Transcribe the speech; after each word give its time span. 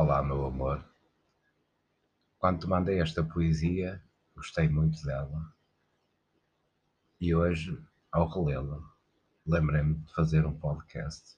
Olá, 0.00 0.22
meu 0.22 0.46
amor. 0.46 0.88
Quando 2.38 2.60
te 2.60 2.68
mandei 2.68 3.00
esta 3.00 3.24
poesia, 3.24 4.00
gostei 4.32 4.68
muito 4.68 5.04
dela. 5.04 5.52
E 7.20 7.34
hoje, 7.34 7.76
ao 8.12 8.28
relê-la, 8.28 8.80
lembrei-me 9.44 9.96
de 9.96 10.14
fazer 10.14 10.46
um 10.46 10.56
podcast 10.56 11.36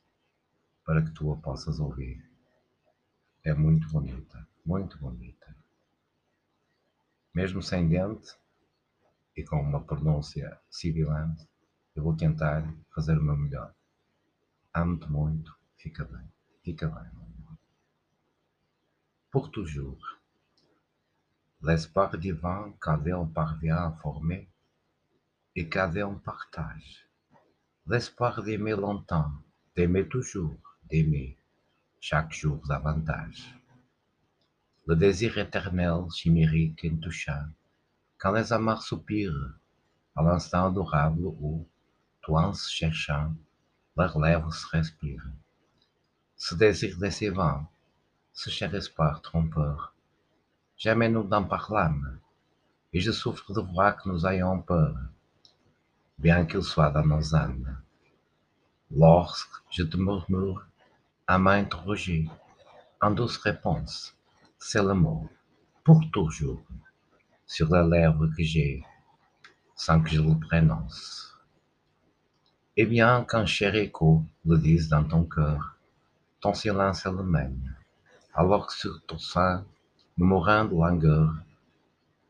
para 0.84 1.00
que 1.00 1.10
tu 1.12 1.32
a 1.32 1.38
possas 1.38 1.80
ouvir. 1.80 2.22
É 3.42 3.54
muito 3.54 3.88
bonita, 3.88 4.46
muito 4.62 4.98
bonita. 4.98 5.56
Mesmo 7.32 7.62
sem 7.62 7.88
dente 7.88 8.36
e 9.34 9.42
com 9.42 9.58
uma 9.58 9.82
pronúncia 9.82 10.60
sibilante, 10.68 11.48
eu 11.96 12.02
vou 12.02 12.14
tentar 12.14 12.62
fazer 12.94 13.16
o 13.16 13.24
meu 13.24 13.38
melhor. 13.38 13.74
Amo-te 14.74 15.10
muito, 15.10 15.56
fica 15.78 16.04
bem, 16.04 16.30
fica 16.62 16.86
bem. 16.88 17.29
Pour 19.30 19.52
toujours. 19.52 20.18
L'espoir 21.62 22.18
divin 22.18 22.72
qu'Adèle 22.82 23.28
parvient 23.32 23.76
à 23.76 23.92
former 24.02 24.48
et 25.54 25.68
qu'Adèle 25.68 26.18
partage. 26.24 27.06
L'espoir 27.86 28.42
d'aimer 28.42 28.72
longtemps, 28.72 29.30
d'aimer 29.76 30.08
toujours, 30.08 30.58
d'aimer 30.90 31.38
chaque 32.00 32.32
jour 32.32 32.60
davantage. 32.66 33.56
Le 34.88 34.96
désir 34.96 35.38
éternel, 35.38 36.10
chimérique, 36.12 36.84
intouchant, 36.84 37.46
quand 38.18 38.32
les 38.32 38.52
amants 38.52 38.80
soupirent, 38.80 39.54
à 40.16 40.24
l'instant 40.24 40.66
adorable 40.66 41.24
où, 41.24 41.68
toi 42.20 42.46
en 42.48 42.52
se 42.52 42.68
cherchant, 42.68 43.32
leurs 43.96 44.18
lèvres 44.18 44.52
se 44.52 44.66
respirent. 44.66 45.30
Ce 46.36 46.56
désir 46.56 46.98
décevant, 46.98 47.70
ce 48.42 48.48
cher 48.48 48.74
espoir 48.74 49.20
trompeur, 49.20 49.92
jamais 50.78 51.10
nous 51.10 51.24
n'en 51.24 51.44
parlâmes, 51.44 52.18
et 52.90 52.98
je 52.98 53.12
souffre 53.12 53.52
de 53.52 53.60
voir 53.60 53.98
que 53.98 54.08
nous 54.08 54.26
ayons 54.26 54.62
peur, 54.62 54.96
bien 56.16 56.46
qu'il 56.46 56.62
soit 56.62 56.90
dans 56.90 57.04
nos 57.04 57.34
âmes. 57.34 57.76
Lorsque 58.90 59.56
je 59.68 59.82
te 59.82 59.98
murmure, 59.98 60.66
à 61.26 61.36
m'interroger, 61.38 62.30
en 63.02 63.10
douce 63.10 63.36
réponse, 63.36 64.16
c'est 64.58 64.82
le 64.82 64.94
mot, 64.94 65.28
pour 65.84 66.00
toujours, 66.10 66.62
sur 67.46 67.68
les 67.74 67.86
lèvres 67.90 68.28
que 68.34 68.42
j'ai, 68.42 68.82
sans 69.76 70.00
que 70.00 70.08
je 70.08 70.22
le 70.22 70.40
prononce. 70.40 71.36
Et 72.74 72.86
bien 72.86 73.26
cher 73.44 73.74
écho 73.74 74.24
le 74.46 74.56
dise 74.56 74.88
dans 74.88 75.04
ton 75.04 75.24
cœur, 75.24 75.76
ton 76.40 76.54
silence 76.54 77.04
est 77.04 77.12
le 77.12 77.22
même, 77.22 77.76
alors 78.34 78.66
que 78.66 78.74
sur 78.74 79.04
ton 79.06 79.18
sein, 79.18 79.64
mourant 80.16 80.64
de 80.64 80.74
langueur, 80.74 81.34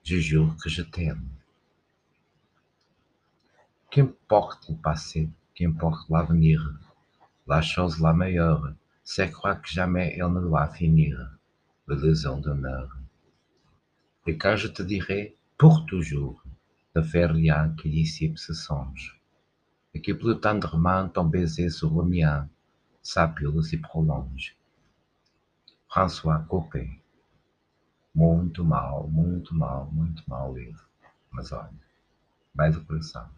je 0.04 0.16
jure 0.16 0.56
que 0.62 0.70
je 0.70 0.82
t'aime. 0.82 1.28
Qu'importe 3.90 4.68
le 4.68 4.76
passé, 4.76 5.28
qu'importe 5.54 6.08
l'avenir, 6.08 6.72
la 7.46 7.60
chose 7.60 8.00
la 8.00 8.12
meilleure, 8.12 8.72
c'est 9.02 9.30
croire 9.30 9.60
que 9.60 9.68
jamais 9.68 10.16
elle 10.16 10.32
ne 10.32 10.40
doit 10.40 10.68
finir, 10.68 11.36
l'illusion 11.88 12.38
demeure. 12.38 12.96
Et 14.26 14.38
quand 14.38 14.56
je 14.56 14.68
te 14.68 14.82
dirai, 14.82 15.36
pour 15.58 15.84
toujours, 15.86 16.42
ne 16.94 17.02
fais 17.02 17.26
rien 17.26 17.74
qui 17.76 17.90
dissipe 17.90 18.38
ce 18.38 18.54
songe, 18.54 19.20
et 19.94 20.00
que 20.00 20.12
plus 20.12 20.38
tendrement 20.38 21.08
ton 21.08 21.24
baiser 21.24 21.70
sur 21.70 21.92
le 22.00 22.08
mien 22.08 22.48
s'appuie 23.02 23.62
se 23.62 23.76
prolonge. 23.76 24.56
François 25.92 26.38
Copé. 26.46 26.88
Muito 28.14 28.64
mal, 28.64 29.08
muito 29.08 29.52
mal, 29.52 29.90
muito 29.90 30.22
mal 30.30 30.54
livro. 30.54 30.84
Mas 31.32 31.50
olha, 31.50 31.74
vai 32.54 32.70
do 32.70 32.84
coração. 32.84 33.28